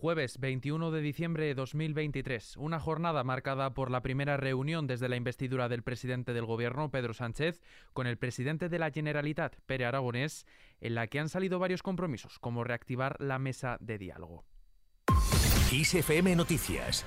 Jueves 0.00 0.40
21 0.40 0.92
de 0.92 1.02
diciembre 1.02 1.44
de 1.44 1.54
2023, 1.54 2.56
una 2.56 2.80
jornada 2.80 3.22
marcada 3.22 3.74
por 3.74 3.90
la 3.90 4.00
primera 4.00 4.38
reunión 4.38 4.86
desde 4.86 5.10
la 5.10 5.16
investidura 5.16 5.68
del 5.68 5.82
presidente 5.82 6.32
del 6.32 6.46
gobierno, 6.46 6.90
Pedro 6.90 7.12
Sánchez, 7.12 7.60
con 7.92 8.06
el 8.06 8.16
presidente 8.16 8.70
de 8.70 8.78
la 8.78 8.90
Generalitat, 8.90 9.56
Pere 9.66 9.84
Aragonés, 9.84 10.46
en 10.80 10.94
la 10.94 11.06
que 11.08 11.20
han 11.20 11.28
salido 11.28 11.58
varios 11.58 11.82
compromisos, 11.82 12.38
como 12.38 12.64
reactivar 12.64 13.20
la 13.20 13.38
mesa 13.38 13.76
de 13.80 13.98
diálogo. 13.98 14.46
ISFM 15.70 16.34
Noticias 16.34 17.04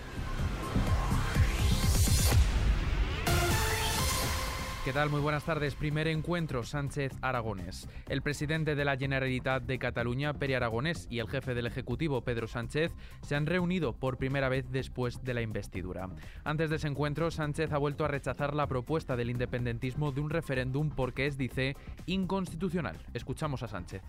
¿Qué 4.84 4.92
tal? 4.92 5.10
Muy 5.10 5.22
buenas 5.22 5.46
tardes. 5.46 5.76
Primer 5.76 6.10
encuentro 6.10 6.66
Sánchez-Aragonés. 6.66 7.88
El 8.10 8.22
presidente 8.22 8.76
de 8.76 8.84
la 8.84 8.98
Generalitat 8.98 9.64
de 9.64 9.80
Cataluña, 9.80 10.34
Pere 10.34 10.58
Aragonés, 10.58 11.08
y 11.10 11.20
el 11.20 11.30
jefe 11.30 11.54
del 11.54 11.68
Ejecutivo, 11.68 12.26
Pedro 12.26 12.50
Sánchez, 12.50 12.92
se 13.22 13.36
han 13.38 13.46
reunido 13.46 13.94
por 13.94 14.18
primera 14.18 14.50
vez 14.50 14.66
después 14.72 15.24
de 15.24 15.34
la 15.34 15.42
investidura. 15.42 16.10
Antes 16.44 16.70
de 16.70 16.76
ese 16.76 16.90
encuentro, 16.90 17.32
Sánchez 17.32 17.72
ha 17.72 17.78
vuelto 17.78 18.04
a 18.04 18.10
rechazar 18.10 18.54
la 18.54 18.68
propuesta 18.68 19.16
del 19.16 19.30
independentismo 19.30 20.12
de 20.12 20.20
un 20.20 20.30
referéndum 20.30 20.90
porque 20.90 21.28
es, 21.28 21.38
dice, 21.38 21.78
inconstitucional. 22.06 22.98
Escuchamos 23.14 23.64
a 23.64 23.70
Sánchez. 23.70 24.02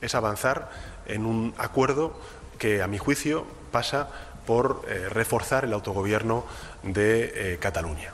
Es 0.00 0.16
avanzar 0.16 0.70
en 1.06 1.24
un 1.24 1.54
acuerdo 1.56 2.18
que, 2.58 2.82
a 2.82 2.88
mi 2.88 2.98
juicio, 2.98 3.46
pasa 3.70 4.10
por 4.44 4.82
eh, 4.88 5.08
reforzar 5.08 5.64
el 5.64 5.72
autogobierno 5.72 6.44
de 6.82 7.52
eh, 7.54 7.58
Cataluña. 7.60 8.12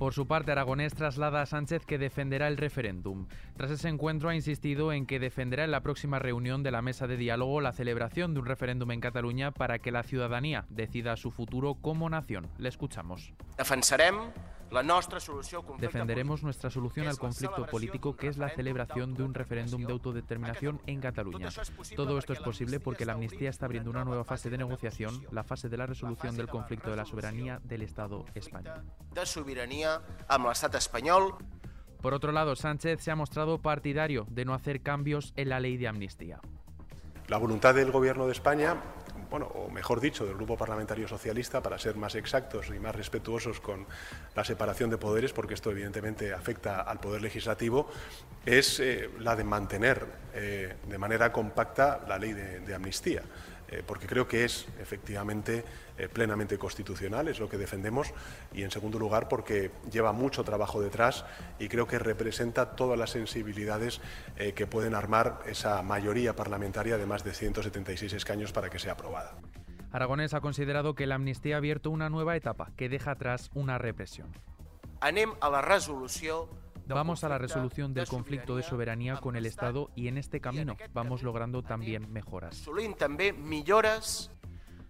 Por 0.00 0.14
su 0.14 0.26
parte, 0.26 0.50
Aragonés 0.50 0.94
traslada 0.94 1.42
a 1.42 1.46
Sánchez 1.46 1.84
que 1.84 1.98
defenderá 1.98 2.48
el 2.48 2.56
referéndum. 2.56 3.26
Tras 3.54 3.70
ese 3.70 3.90
encuentro 3.90 4.30
ha 4.30 4.34
insistido 4.34 4.94
en 4.94 5.04
que 5.04 5.20
defenderá 5.20 5.64
en 5.64 5.70
la 5.70 5.82
próxima 5.82 6.18
reunión 6.18 6.62
de 6.62 6.70
la 6.70 6.80
mesa 6.80 7.06
de 7.06 7.18
diálogo 7.18 7.60
la 7.60 7.72
celebración 7.72 8.32
de 8.32 8.40
un 8.40 8.46
referéndum 8.46 8.92
en 8.92 9.02
Cataluña 9.02 9.50
para 9.50 9.78
que 9.78 9.92
la 9.92 10.02
ciudadanía 10.02 10.64
decida 10.70 11.18
su 11.18 11.30
futuro 11.30 11.74
como 11.74 12.08
nación. 12.08 12.48
Le 12.56 12.70
escuchamos. 12.70 13.34
Defenderemos 15.78 16.42
nuestra 16.42 16.70
solución 16.70 17.08
al 17.08 17.18
conflicto 17.18 17.66
político, 17.66 18.16
que 18.16 18.28
es 18.28 18.38
la 18.38 18.48
celebración 18.48 19.14
de 19.14 19.24
un 19.24 19.34
referéndum 19.34 19.84
de 19.84 19.92
autodeterminación 19.92 20.80
en 20.86 21.00
Cataluña. 21.00 21.48
Todo 21.96 22.18
esto 22.18 22.32
es 22.32 22.40
posible 22.40 22.78
porque 22.78 23.04
la 23.04 23.14
amnistía 23.14 23.50
está 23.50 23.66
abriendo 23.66 23.90
una 23.90 24.04
nueva 24.04 24.24
fase 24.24 24.48
de 24.48 24.58
negociación, 24.58 25.26
la 25.30 25.42
fase 25.42 25.68
de 25.68 25.76
la 25.76 25.86
resolución 25.86 26.36
del 26.36 26.48
conflicto 26.48 26.90
de 26.90 26.96
la 26.96 27.04
soberanía 27.04 27.60
del 27.64 27.82
Estado 27.82 28.24
español. 28.34 28.84
De 29.14 29.26
soberanía 29.26 30.00
amb 30.28 30.46
l'estat 30.46 30.74
espanyol. 30.78 31.34
Por 32.00 32.14
otro 32.14 32.32
lado, 32.32 32.54
Sánchez 32.56 33.02
se 33.02 33.10
ha 33.10 33.16
mostrado 33.16 33.58
partidario 33.58 34.26
de 34.30 34.44
no 34.44 34.54
hacer 34.54 34.82
cambios 34.82 35.32
en 35.36 35.48
la 35.48 35.60
ley 35.60 35.76
de 35.76 35.88
amnistía. 35.88 36.40
La 37.28 37.36
voluntad 37.36 37.74
del 37.74 37.92
Gobierno 37.92 38.26
de 38.26 38.32
España 38.32 38.76
bueno, 39.30 39.46
o 39.46 39.70
mejor 39.70 40.00
dicho, 40.00 40.26
del 40.26 40.34
Grupo 40.34 40.56
Parlamentario 40.56 41.06
Socialista, 41.06 41.62
para 41.62 41.78
ser 41.78 41.96
más 41.96 42.14
exactos 42.14 42.68
y 42.68 42.78
más 42.80 42.94
respetuosos 42.94 43.60
con 43.60 43.86
la 44.34 44.44
separación 44.44 44.90
de 44.90 44.98
poderes, 44.98 45.32
porque 45.32 45.54
esto 45.54 45.70
evidentemente 45.70 46.32
afecta 46.32 46.80
al 46.80 46.98
Poder 46.98 47.22
Legislativo, 47.22 47.88
es 48.44 48.80
eh, 48.80 49.10
la 49.20 49.36
de 49.36 49.44
mantener 49.44 50.06
eh, 50.34 50.74
de 50.88 50.98
manera 50.98 51.32
compacta 51.32 52.00
la 52.08 52.18
ley 52.18 52.32
de 52.32 52.74
amnistía. 52.74 53.22
Eh, 53.70 53.84
porque 53.86 54.06
creo 54.06 54.26
que 54.26 54.44
es 54.44 54.66
efectivamente 54.80 55.64
eh, 55.96 56.08
plenamente 56.08 56.58
constitucional, 56.58 57.28
es 57.28 57.38
lo 57.38 57.48
que 57.48 57.56
defendemos, 57.56 58.12
y 58.52 58.62
en 58.62 58.70
segundo 58.72 58.98
lugar 58.98 59.28
porque 59.28 59.70
lleva 59.90 60.12
mucho 60.12 60.42
trabajo 60.42 60.80
detrás 60.80 61.24
y 61.60 61.68
creo 61.68 61.86
que 61.86 62.00
representa 62.00 62.74
todas 62.74 62.98
las 62.98 63.10
sensibilidades 63.10 64.00
eh, 64.36 64.54
que 64.54 64.66
pueden 64.66 64.94
armar 64.94 65.40
esa 65.46 65.82
mayoría 65.82 66.34
parlamentaria 66.34 66.98
de 66.98 67.06
más 67.06 67.22
de 67.22 67.32
176 67.32 68.12
escaños 68.12 68.52
para 68.52 68.70
que 68.70 68.80
sea 68.80 68.94
aprobada. 68.94 69.36
Aragonés 69.92 70.34
ha 70.34 70.40
considerado 70.40 70.94
que 70.94 71.06
la 71.06 71.14
amnistía 71.16 71.54
ha 71.54 71.58
abierto 71.58 71.90
una 71.90 72.10
nueva 72.10 72.36
etapa 72.36 72.72
que 72.76 72.88
deja 72.88 73.12
atrás 73.12 73.50
una 73.54 73.78
represión. 73.78 74.32
Anem 75.00 75.32
a 75.40 75.48
la 75.48 75.62
resolución 75.62 76.48
Vamos 76.94 77.24
a 77.24 77.28
la 77.28 77.38
resolución 77.38 77.94
del 77.94 78.06
conflicto 78.06 78.56
de 78.56 78.62
soberanía 78.62 79.16
con 79.16 79.36
el 79.36 79.46
Estado 79.46 79.90
y 79.94 80.08
en 80.08 80.18
este 80.18 80.40
camino 80.40 80.76
vamos 80.92 81.22
logrando 81.22 81.62
también 81.62 82.12
mejoras. 82.12 82.68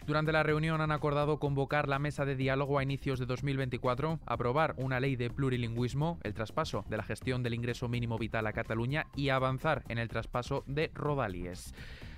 Durante 0.06 0.33
la 0.33 0.43
reunión 0.43 0.81
han 0.81 0.93
acordado 0.93 1.39
convocar 1.39 1.87
la 1.87 1.99
mesa 1.99 2.25
de 2.25 2.34
diálogo 2.34 2.78
a 2.78 2.83
inicios 2.83 3.19
de 3.21 3.27
2024, 3.27 4.19
aprobar 4.27 4.75
una 4.78 4.99
ley 4.99 5.15
de 5.15 5.31
plurilingüismo, 5.31 6.19
el 6.22 6.34
traspaso 6.34 6.84
de 6.89 6.97
la 6.97 7.05
gestión 7.05 7.43
del 7.43 7.55
ingreso 7.55 7.89
mínimo 7.89 8.19
vital 8.19 8.47
a 8.47 8.53
Cataluña 8.53 9.06
y 9.15 9.28
avanzar 9.28 9.84
en 9.89 9.99
el 9.99 10.09
traspaso 10.09 10.65
de 10.66 10.91
Rodalies. 10.94 11.75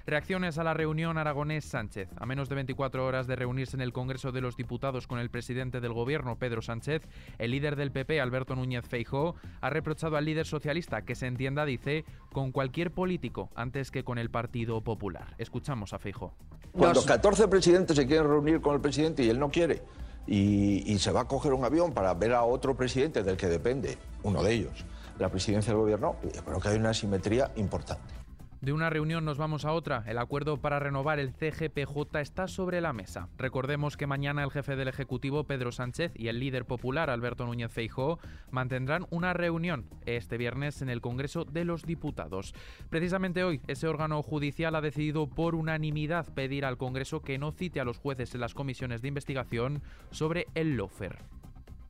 Reacciones 0.06 0.58
a 0.58 0.64
la 0.64 0.74
reunión 0.74 1.16
Aragonés-Sánchez. 1.16 2.08
A 2.16 2.26
menos 2.26 2.48
de 2.48 2.56
24 2.56 3.06
horas 3.06 3.26
de 3.26 3.36
reunirse 3.36 3.76
en 3.76 3.82
el 3.82 3.92
Congreso 3.92 4.32
de 4.32 4.40
los 4.40 4.56
Diputados 4.56 5.06
con 5.06 5.18
el 5.18 5.30
presidente 5.30 5.80
del 5.80 5.92
Gobierno, 5.92 6.36
Pedro 6.36 6.60
Sánchez, 6.60 7.02
el 7.38 7.52
líder 7.52 7.76
del 7.76 7.92
PP, 7.92 8.20
Alberto 8.20 8.56
Núñez 8.56 8.84
Feijóo, 8.86 9.36
ha 9.60 9.70
reprochado 9.70 10.16
al 10.16 10.24
líder 10.24 10.46
socialista 10.46 11.02
que 11.02 11.14
se 11.14 11.26
entienda, 11.26 11.64
dice, 11.64 12.04
con 12.32 12.50
cualquier 12.50 12.90
político 12.90 13.50
antes 13.54 13.90
que 13.90 14.02
con 14.02 14.18
el 14.18 14.30
Partido 14.30 14.80
Popular. 14.80 15.34
Escuchamos 15.38 15.92
a 15.92 15.98
Feijóo. 15.98 16.34
Cuando 16.72 17.04
14 17.04 17.48
presidentes 17.48 17.96
se 17.96 18.06
quieren 18.06 18.26
reunir 18.26 18.60
con 18.60 18.74
el 18.74 18.80
presidente 18.80 19.22
y 19.22 19.28
él 19.28 19.38
no 19.38 19.50
quiere, 19.50 19.82
y, 20.26 20.82
y 20.92 20.98
se 20.98 21.12
va 21.12 21.22
a 21.22 21.28
coger 21.28 21.52
un 21.52 21.64
avión 21.64 21.92
para 21.92 22.14
ver 22.14 22.32
a 22.32 22.42
otro 22.42 22.76
presidente 22.76 23.22
del 23.22 23.36
que 23.36 23.46
depende, 23.46 23.98
uno 24.22 24.42
de 24.42 24.52
ellos, 24.52 24.84
la 25.18 25.28
presidencia 25.28 25.72
del 25.72 25.80
gobierno, 25.80 26.16
yo 26.34 26.44
creo 26.44 26.60
que 26.60 26.68
hay 26.68 26.76
una 26.76 26.90
asimetría 26.90 27.50
importante. 27.56 28.14
De 28.62 28.72
una 28.72 28.90
reunión 28.90 29.24
nos 29.24 29.38
vamos 29.38 29.64
a 29.64 29.72
otra. 29.72 30.04
El 30.06 30.18
acuerdo 30.18 30.56
para 30.56 30.78
renovar 30.78 31.18
el 31.18 31.32
CGPJ 31.32 32.20
está 32.20 32.46
sobre 32.46 32.80
la 32.80 32.92
mesa. 32.92 33.28
Recordemos 33.36 33.96
que 33.96 34.06
mañana 34.06 34.44
el 34.44 34.52
jefe 34.52 34.76
del 34.76 34.86
Ejecutivo, 34.86 35.42
Pedro 35.42 35.72
Sánchez, 35.72 36.12
y 36.14 36.28
el 36.28 36.38
líder 36.38 36.64
popular, 36.64 37.10
Alberto 37.10 37.44
Núñez 37.44 37.72
Feijóo, 37.72 38.20
mantendrán 38.52 39.08
una 39.10 39.32
reunión 39.32 39.86
este 40.06 40.38
viernes 40.38 40.80
en 40.80 40.90
el 40.90 41.00
Congreso 41.00 41.44
de 41.44 41.64
los 41.64 41.82
Diputados. 41.82 42.54
Precisamente 42.88 43.42
hoy, 43.42 43.60
ese 43.66 43.88
órgano 43.88 44.22
judicial 44.22 44.76
ha 44.76 44.80
decidido 44.80 45.26
por 45.26 45.56
unanimidad 45.56 46.32
pedir 46.32 46.64
al 46.64 46.78
Congreso 46.78 47.20
que 47.20 47.38
no 47.38 47.50
cite 47.50 47.80
a 47.80 47.84
los 47.84 47.98
jueces 47.98 48.32
en 48.32 48.42
las 48.42 48.54
comisiones 48.54 49.02
de 49.02 49.08
investigación 49.08 49.82
sobre 50.12 50.46
el 50.54 50.76
lofer 50.76 51.18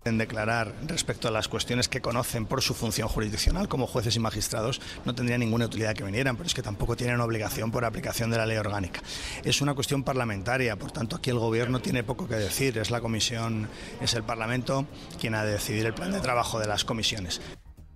en 0.04 0.18
declarar 0.18 0.74
respecto 0.86 1.28
a 1.28 1.30
las 1.30 1.48
cuestiones 1.48 1.88
que 1.88 2.00
conocen 2.00 2.46
por 2.46 2.62
su 2.62 2.74
función 2.74 3.08
jurisdiccional 3.08 3.68
como 3.68 3.86
jueces 3.86 4.16
y 4.16 4.20
magistrados 4.20 4.80
no 5.04 5.14
tendría 5.14 5.38
ninguna 5.38 5.66
utilidad 5.66 5.94
que 5.94 6.04
vinieran, 6.04 6.36
pero 6.36 6.46
es 6.46 6.54
que 6.54 6.62
tampoco 6.62 6.96
tienen 6.96 7.20
obligación 7.20 7.70
por 7.70 7.84
aplicación 7.84 8.30
de 8.30 8.38
la 8.38 8.46
ley 8.46 8.56
orgánica. 8.56 9.00
Es 9.44 9.60
una 9.60 9.74
cuestión 9.74 10.02
parlamentaria, 10.02 10.76
por 10.76 10.90
tanto 10.90 11.16
aquí 11.16 11.30
el 11.30 11.38
gobierno 11.38 11.80
tiene 11.80 12.02
poco 12.02 12.26
que 12.26 12.36
decir, 12.36 12.78
es 12.78 12.90
la 12.90 13.00
comisión, 13.00 13.68
es 14.00 14.14
el 14.14 14.22
Parlamento 14.22 14.86
quien 15.20 15.34
ha 15.34 15.44
de 15.44 15.52
decidir 15.52 15.86
el 15.86 15.94
plan 15.94 16.12
de 16.12 16.20
trabajo 16.20 16.58
de 16.58 16.66
las 16.66 16.84
comisiones. 16.84 17.40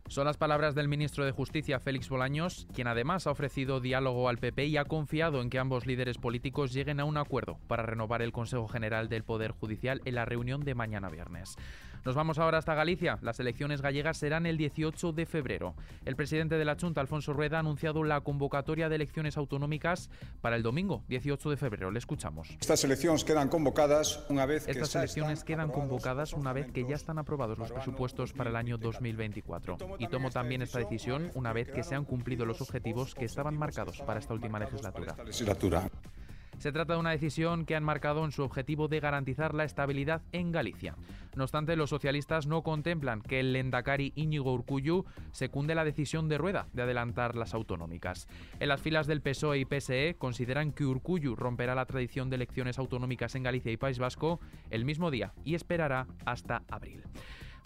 Son 0.08 0.24
las 0.24 0.36
palabras 0.36 0.76
del 0.76 0.86
ministro 0.86 1.24
de 1.24 1.32
Justicia, 1.32 1.80
Félix 1.80 2.08
Bolaños, 2.08 2.68
quien 2.72 2.86
además 2.86 3.26
ha 3.26 3.32
ofrecido 3.32 3.80
diálogo 3.80 4.28
al 4.28 4.38
PP 4.38 4.66
y 4.66 4.76
ha 4.76 4.84
confiado 4.84 5.42
en 5.42 5.50
que 5.50 5.58
ambos 5.58 5.84
líderes 5.84 6.16
políticos 6.16 6.72
lleguen 6.72 7.00
a 7.00 7.04
un 7.04 7.16
acuerdo 7.16 7.58
para 7.66 7.82
renovar 7.82 8.22
el 8.22 8.30
Consejo 8.30 8.68
General 8.68 9.08
del 9.08 9.24
Poder 9.24 9.50
Judicial 9.50 10.00
en 10.04 10.14
la 10.14 10.24
reunión 10.24 10.60
de 10.60 10.76
mañana 10.76 11.10
viernes. 11.10 11.56
Nos 12.04 12.14
vamos 12.14 12.38
ahora 12.38 12.58
hasta 12.58 12.74
Galicia. 12.74 13.18
Las 13.22 13.40
elecciones 13.40 13.82
gallegas 13.82 14.18
serán 14.18 14.46
el 14.46 14.56
18 14.56 15.12
de 15.12 15.26
febrero. 15.26 15.74
El 16.04 16.16
presidente 16.16 16.56
de 16.56 16.64
la 16.64 16.76
Junta, 16.80 17.00
Alfonso 17.00 17.32
Rueda, 17.32 17.56
ha 17.56 17.60
anunciado 17.60 18.04
la 18.04 18.20
convocatoria 18.20 18.88
de 18.88 18.96
elecciones 18.96 19.36
autonómicas 19.36 20.10
para 20.40 20.56
el 20.56 20.62
domingo, 20.62 21.04
18 21.08 21.50
de 21.50 21.56
febrero. 21.56 21.90
Le 21.90 21.98
escuchamos. 21.98 22.50
Estas 22.60 22.82
elecciones 22.84 23.24
quedan 23.24 23.48
convocadas 23.48 24.24
una 24.28 24.46
vez 24.46 24.68
Estas 24.68 24.94
elecciones 24.94 25.44
quedan 25.44 25.70
convocadas 25.70 26.32
una 26.32 26.52
vez 26.52 26.70
que 26.72 26.84
ya 26.86 26.96
están 26.96 27.18
aprobados 27.18 27.58
los 27.58 27.72
presupuestos 27.72 28.32
para 28.32 28.50
el 28.50 28.56
año 28.56 28.78
2024. 28.78 29.78
Y 29.98 30.08
tomo 30.08 30.30
también 30.30 30.62
esta 30.62 30.78
decisión 30.78 31.30
una 31.34 31.52
vez 31.52 31.70
que 31.70 31.82
se 31.82 31.94
han 31.94 32.04
cumplido 32.04 32.44
los 32.44 32.60
objetivos 32.60 33.14
que 33.14 33.24
estaban 33.24 33.56
marcados 33.56 34.00
para 34.02 34.20
esta 34.20 34.34
última 34.34 34.58
legislatura. 34.58 35.16
Se 36.58 36.72
trata 36.72 36.94
de 36.94 37.00
una 37.00 37.10
decisión 37.10 37.66
que 37.66 37.76
han 37.76 37.84
marcado 37.84 38.24
en 38.24 38.32
su 38.32 38.42
objetivo 38.42 38.88
de 38.88 39.00
garantizar 39.00 39.54
la 39.54 39.64
estabilidad 39.64 40.22
en 40.32 40.52
Galicia. 40.52 40.96
No 41.34 41.44
obstante, 41.44 41.76
los 41.76 41.90
socialistas 41.90 42.46
no 42.46 42.62
contemplan 42.62 43.20
que 43.20 43.40
el 43.40 43.52
Lendakari 43.52 44.12
Íñigo 44.16 44.52
Urcuyu 44.54 45.04
secunde 45.32 45.74
la 45.74 45.84
decisión 45.84 46.28
de 46.28 46.38
Rueda 46.38 46.66
de 46.72 46.82
adelantar 46.82 47.36
las 47.36 47.52
autonómicas. 47.52 48.26
En 48.58 48.68
las 48.68 48.80
filas 48.80 49.06
del 49.06 49.20
PSOE 49.20 49.58
y 49.58 49.64
PSE 49.66 50.16
consideran 50.18 50.72
que 50.72 50.86
Urcuyu 50.86 51.36
romperá 51.36 51.74
la 51.74 51.84
tradición 51.84 52.30
de 52.30 52.36
elecciones 52.36 52.78
autonómicas 52.78 53.34
en 53.34 53.42
Galicia 53.42 53.70
y 53.70 53.76
País 53.76 53.98
Vasco 53.98 54.40
el 54.70 54.86
mismo 54.86 55.10
día 55.10 55.34
y 55.44 55.54
esperará 55.54 56.06
hasta 56.24 56.62
abril. 56.70 57.02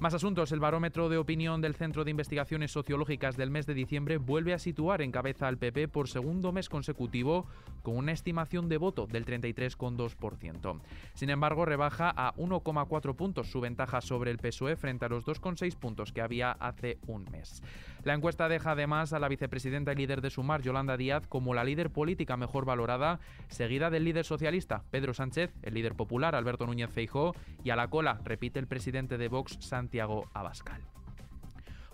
Más 0.01 0.15
asuntos. 0.15 0.51
El 0.51 0.61
barómetro 0.61 1.11
de 1.11 1.19
opinión 1.19 1.61
del 1.61 1.75
Centro 1.75 2.05
de 2.05 2.11
Investigaciones 2.11 2.73
Sociológicas 2.73 3.37
del 3.37 3.51
mes 3.51 3.67
de 3.67 3.75
diciembre 3.75 4.17
vuelve 4.17 4.55
a 4.55 4.59
situar 4.59 5.03
en 5.03 5.13
cabeza 5.13 5.47
al 5.47 5.59
PP 5.59 5.89
por 5.89 6.09
segundo 6.09 6.53
mes 6.53 6.71
consecutivo 6.71 7.45
con 7.83 7.99
una 7.99 8.13
estimación 8.13 8.71
de 8.71 8.79
voto 8.79 9.07
del 9.07 9.27
33,2%. 9.27 10.81
Sin 11.13 11.29
embargo, 11.29 11.67
rebaja 11.67 12.15
a 12.17 12.33
1,4 12.37 13.15
puntos 13.15 13.51
su 13.51 13.61
ventaja 13.61 14.01
sobre 14.01 14.31
el 14.31 14.39
PSOE 14.39 14.77
frente 14.77 15.05
a 15.05 15.11
los 15.11 15.27
2,6 15.27 15.77
puntos 15.77 16.15
que 16.15 16.23
había 16.23 16.53
hace 16.53 16.97
un 17.07 17.27
mes. 17.31 17.63
La 18.03 18.15
encuesta 18.15 18.49
deja 18.49 18.71
además 18.71 19.13
a 19.13 19.19
la 19.19 19.29
vicepresidenta 19.29 19.93
y 19.93 19.97
líder 19.97 20.23
de 20.23 20.31
Sumar, 20.31 20.63
Yolanda 20.63 20.97
Díaz, 20.97 21.27
como 21.27 21.53
la 21.53 21.65
líder 21.65 21.91
política 21.91 22.39
mejor 22.39 22.65
valorada, 22.65 23.21
seguida 23.49 23.91
del 23.91 24.05
líder 24.05 24.25
socialista, 24.25 24.83
Pedro 24.91 25.13
Sánchez, 25.13 25.53
el 25.61 25.75
líder 25.75 25.95
popular, 25.95 26.35
Alberto 26.35 26.67
Núñez 26.67 26.89
Feijó, 26.89 27.35
y 27.63 27.69
a 27.69 27.77
la 27.77 27.89
cola, 27.89 28.19
repite 28.25 28.59
el 28.59 28.67
presidente 28.67 29.19
de 29.19 29.29
Vox, 29.29 29.59
Sánchez 29.61 29.90
Santiago 29.91 30.29
Abascal. 30.35 30.81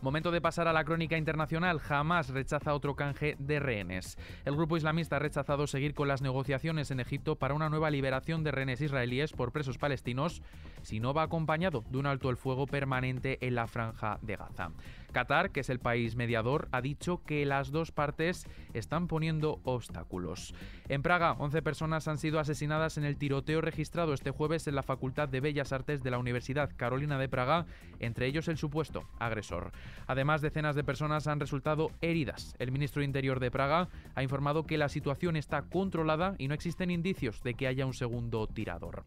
Momento 0.02 0.30
de 0.30 0.42
pasar 0.42 0.68
a 0.68 0.74
la 0.74 0.84
crónica 0.84 1.16
internacional. 1.16 1.78
Jamás 1.78 2.28
rechaza 2.28 2.74
otro 2.74 2.94
canje 2.94 3.36
de 3.38 3.58
rehenes. 3.58 4.18
El 4.44 4.54
grupo 4.54 4.76
islamista 4.76 5.16
ha 5.16 5.18
rechazado 5.18 5.66
seguir 5.66 5.94
con 5.94 6.06
las 6.06 6.20
negociaciones 6.20 6.90
en 6.90 7.00
Egipto 7.00 7.36
para 7.36 7.54
una 7.54 7.70
nueva 7.70 7.90
liberación 7.90 8.44
de 8.44 8.50
rehenes 8.50 8.82
israelíes 8.82 9.32
por 9.32 9.52
presos 9.52 9.78
palestinos 9.78 10.42
si 10.82 11.00
no 11.00 11.14
va 11.14 11.22
acompañado 11.22 11.84
de 11.88 11.96
un 11.96 12.04
alto 12.04 12.28
el 12.28 12.36
fuego 12.36 12.66
permanente 12.66 13.38
en 13.40 13.54
la 13.54 13.66
franja 13.66 14.18
de 14.20 14.36
Gaza. 14.36 14.72
Qatar, 15.16 15.50
que 15.50 15.60
es 15.60 15.70
el 15.70 15.78
país 15.78 16.14
mediador, 16.14 16.68
ha 16.72 16.82
dicho 16.82 17.22
que 17.24 17.46
las 17.46 17.70
dos 17.70 17.90
partes 17.90 18.46
están 18.74 19.08
poniendo 19.08 19.60
obstáculos. 19.64 20.54
En 20.90 21.00
Praga, 21.00 21.32
11 21.38 21.62
personas 21.62 22.06
han 22.06 22.18
sido 22.18 22.38
asesinadas 22.38 22.98
en 22.98 23.04
el 23.04 23.16
tiroteo 23.16 23.62
registrado 23.62 24.12
este 24.12 24.30
jueves 24.30 24.66
en 24.66 24.74
la 24.74 24.82
Facultad 24.82 25.26
de 25.26 25.40
Bellas 25.40 25.72
Artes 25.72 26.02
de 26.02 26.10
la 26.10 26.18
Universidad 26.18 26.70
Carolina 26.76 27.16
de 27.16 27.30
Praga, 27.30 27.64
entre 27.98 28.26
ellos 28.26 28.48
el 28.48 28.58
supuesto 28.58 29.04
agresor. 29.18 29.72
Además, 30.06 30.42
decenas 30.42 30.76
de 30.76 30.84
personas 30.84 31.26
han 31.28 31.40
resultado 31.40 31.92
heridas. 32.02 32.54
El 32.58 32.70
ministro 32.70 33.00
de 33.00 33.06
Interior 33.06 33.40
de 33.40 33.50
Praga 33.50 33.88
ha 34.14 34.22
informado 34.22 34.66
que 34.66 34.76
la 34.76 34.90
situación 34.90 35.36
está 35.36 35.62
controlada 35.62 36.34
y 36.36 36.48
no 36.48 36.52
existen 36.52 36.90
indicios 36.90 37.42
de 37.42 37.54
que 37.54 37.68
haya 37.68 37.86
un 37.86 37.94
segundo 37.94 38.46
tirador. 38.48 39.06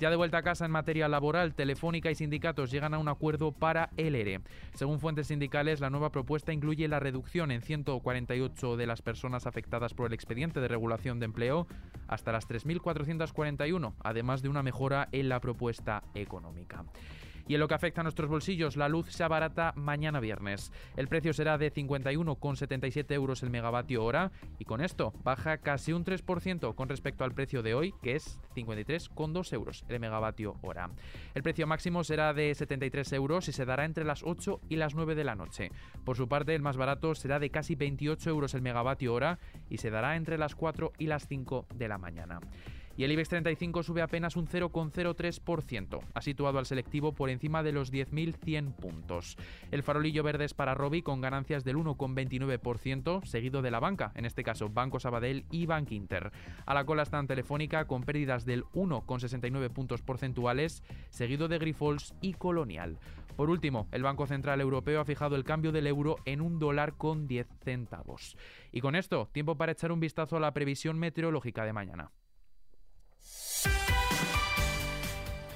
Ya 0.00 0.10
de 0.10 0.16
vuelta 0.16 0.38
a 0.38 0.42
casa 0.42 0.64
en 0.64 0.72
materia 0.72 1.08
laboral, 1.08 1.54
Telefónica 1.54 2.10
y 2.10 2.14
sindicatos 2.14 2.70
llegan 2.70 2.94
a 2.94 2.98
un 2.98 3.08
acuerdo 3.08 3.52
para 3.52 3.90
el 3.96 4.16
ERE. 4.16 4.40
Según 4.74 4.98
fuentes 4.98 5.28
sindicales, 5.28 5.80
la 5.80 5.90
nueva 5.90 6.10
propuesta 6.10 6.52
incluye 6.52 6.88
la 6.88 7.00
reducción 7.00 7.50
en 7.50 7.62
148 7.62 8.76
de 8.76 8.86
las 8.86 9.02
personas 9.02 9.46
afectadas 9.46 9.94
por 9.94 10.08
el 10.08 10.12
expediente 10.12 10.60
de 10.60 10.68
regulación 10.68 11.20
de 11.20 11.26
empleo 11.26 11.66
hasta 12.08 12.32
las 12.32 12.48
3.441, 12.48 13.94
además 14.02 14.42
de 14.42 14.48
una 14.48 14.62
mejora 14.62 15.08
en 15.12 15.28
la 15.28 15.40
propuesta 15.40 16.02
económica. 16.14 16.84
Y 17.46 17.54
en 17.54 17.60
lo 17.60 17.68
que 17.68 17.74
afecta 17.74 18.00
a 18.00 18.04
nuestros 18.04 18.28
bolsillos, 18.28 18.76
la 18.76 18.88
luz 18.88 19.10
se 19.10 19.22
abarata 19.22 19.72
mañana 19.76 20.20
viernes. 20.20 20.72
El 20.96 21.08
precio 21.08 21.32
será 21.32 21.58
de 21.58 21.72
51,77 21.72 23.12
euros 23.12 23.42
el 23.42 23.50
megavatio 23.50 24.04
hora 24.04 24.32
y 24.58 24.64
con 24.64 24.80
esto 24.80 25.12
baja 25.22 25.58
casi 25.58 25.92
un 25.92 26.04
3% 26.04 26.74
con 26.74 26.88
respecto 26.88 27.24
al 27.24 27.32
precio 27.32 27.62
de 27.62 27.74
hoy, 27.74 27.94
que 28.02 28.16
es 28.16 28.38
53,2 28.56 29.52
euros 29.52 29.84
el 29.88 30.00
megavatio 30.00 30.56
hora. 30.62 30.90
El 31.34 31.42
precio 31.42 31.66
máximo 31.66 32.04
será 32.04 32.32
de 32.32 32.54
73 32.54 33.12
euros 33.12 33.48
y 33.48 33.52
se 33.52 33.64
dará 33.64 33.84
entre 33.84 34.04
las 34.04 34.22
8 34.22 34.60
y 34.68 34.76
las 34.76 34.94
9 34.94 35.14
de 35.14 35.24
la 35.24 35.34
noche. 35.34 35.70
Por 36.04 36.16
su 36.16 36.28
parte, 36.28 36.54
el 36.54 36.62
más 36.62 36.76
barato 36.76 37.14
será 37.14 37.38
de 37.38 37.50
casi 37.50 37.74
28 37.74 38.30
euros 38.30 38.54
el 38.54 38.62
megavatio 38.62 39.12
hora 39.12 39.38
y 39.68 39.78
se 39.78 39.90
dará 39.90 40.16
entre 40.16 40.38
las 40.38 40.54
4 40.54 40.92
y 40.98 41.06
las 41.06 41.26
5 41.26 41.66
de 41.74 41.88
la 41.88 41.98
mañana 41.98 42.40
y 42.96 43.04
el 43.04 43.12
IBEX 43.12 43.28
35 43.28 43.82
sube 43.82 44.02
apenas 44.02 44.36
un 44.36 44.46
0,03%. 44.46 46.00
Ha 46.14 46.20
situado 46.22 46.58
al 46.58 46.66
selectivo 46.66 47.12
por 47.12 47.30
encima 47.30 47.62
de 47.62 47.72
los 47.72 47.92
10.100 47.92 48.74
puntos. 48.74 49.36
El 49.70 49.82
farolillo 49.82 50.22
verde 50.22 50.44
es 50.44 50.54
para 50.54 50.74
Robi 50.74 51.02
con 51.02 51.20
ganancias 51.20 51.64
del 51.64 51.76
1,29%, 51.76 53.24
seguido 53.24 53.62
de 53.62 53.70
la 53.70 53.80
banca, 53.80 54.12
en 54.14 54.24
este 54.24 54.44
caso 54.44 54.68
Banco 54.68 55.00
Sabadell 55.00 55.44
y 55.50 55.66
Bank 55.66 55.92
Inter. 55.92 56.32
A 56.66 56.74
la 56.74 56.84
cola 56.84 57.02
están 57.02 57.26
Telefónica 57.26 57.86
con 57.86 58.02
pérdidas 58.02 58.44
del 58.44 58.64
1,69 58.66 59.70
puntos 59.70 60.02
porcentuales, 60.02 60.82
seguido 61.10 61.48
de 61.48 61.58
Grifols 61.58 62.14
y 62.20 62.34
Colonial. 62.34 62.98
Por 63.36 63.50
último, 63.50 63.88
el 63.90 64.04
Banco 64.04 64.26
Central 64.26 64.60
Europeo 64.60 65.00
ha 65.00 65.04
fijado 65.04 65.34
el 65.34 65.42
cambio 65.42 65.72
del 65.72 65.88
euro 65.88 66.16
en 66.24 66.40
un 66.40 66.60
dólar 66.60 66.96
con 66.96 67.26
10 67.26 67.48
centavos. 67.64 68.36
Y 68.70 68.80
con 68.80 68.94
esto, 68.94 69.28
tiempo 69.32 69.56
para 69.56 69.72
echar 69.72 69.90
un 69.90 69.98
vistazo 69.98 70.36
a 70.36 70.40
la 70.40 70.54
previsión 70.54 70.98
meteorológica 70.98 71.64
de 71.64 71.72
mañana. 71.72 72.12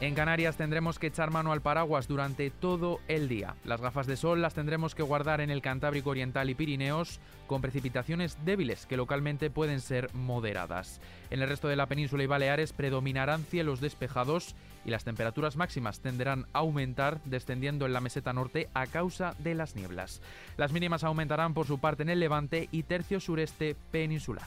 En 0.00 0.14
Canarias 0.14 0.56
tendremos 0.56 1.00
que 1.00 1.08
echar 1.08 1.32
mano 1.32 1.50
al 1.50 1.60
paraguas 1.60 2.06
durante 2.06 2.50
todo 2.50 3.00
el 3.08 3.28
día. 3.28 3.56
Las 3.64 3.80
gafas 3.80 4.06
de 4.06 4.16
sol 4.16 4.40
las 4.40 4.54
tendremos 4.54 4.94
que 4.94 5.02
guardar 5.02 5.40
en 5.40 5.50
el 5.50 5.60
Cantábrico 5.60 6.10
Oriental 6.10 6.48
y 6.48 6.54
Pirineos 6.54 7.18
con 7.48 7.60
precipitaciones 7.60 8.38
débiles 8.44 8.86
que 8.86 8.96
localmente 8.96 9.50
pueden 9.50 9.80
ser 9.80 10.14
moderadas. 10.14 11.00
En 11.30 11.42
el 11.42 11.48
resto 11.48 11.66
de 11.66 11.74
la 11.74 11.86
península 11.86 12.22
y 12.22 12.26
Baleares 12.28 12.72
predominarán 12.72 13.42
cielos 13.42 13.80
despejados 13.80 14.54
y 14.84 14.90
las 14.90 15.02
temperaturas 15.02 15.56
máximas 15.56 15.98
tenderán 15.98 16.46
a 16.52 16.60
aumentar 16.60 17.20
descendiendo 17.24 17.84
en 17.84 17.92
la 17.92 18.00
meseta 18.00 18.32
norte 18.32 18.68
a 18.74 18.86
causa 18.86 19.34
de 19.40 19.56
las 19.56 19.74
nieblas. 19.74 20.22
Las 20.56 20.70
mínimas 20.70 21.02
aumentarán 21.02 21.54
por 21.54 21.66
su 21.66 21.80
parte 21.80 22.04
en 22.04 22.10
el 22.10 22.20
levante 22.20 22.68
y 22.70 22.84
tercio 22.84 23.18
sureste 23.18 23.74
peninsular. 23.90 24.46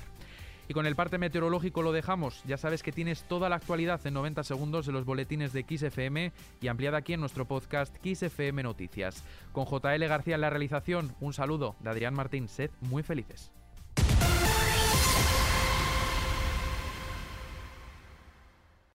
Y 0.72 0.74
con 0.74 0.86
el 0.86 0.96
parte 0.96 1.18
meteorológico 1.18 1.82
lo 1.82 1.92
dejamos. 1.92 2.42
Ya 2.46 2.56
sabes 2.56 2.82
que 2.82 2.94
tienes 2.94 3.26
toda 3.26 3.50
la 3.50 3.58
actualidad 3.58 4.00
en 4.08 4.14
90 4.14 4.42
segundos 4.46 4.86
de 4.86 4.94
los 4.94 5.04
boletines 5.04 5.52
de 5.52 5.66
XFM 5.68 6.32
y 6.62 6.70
ampliada 6.70 7.00
aquí 7.00 7.12
en 7.12 7.20
nuestro 7.20 7.44
podcast 7.44 7.94
XFM 7.98 8.64
Noticias. 8.64 9.22
Con 9.52 9.66
JL 9.66 10.08
García 10.08 10.36
en 10.36 10.42
la 10.42 10.50
realización, 10.50 11.14
un 11.20 11.34
saludo 11.34 11.76
de 11.82 11.90
Adrián 11.90 12.14
Martín. 12.14 12.48
Sed 12.48 12.72
muy 12.80 13.04
felices. 13.04 13.52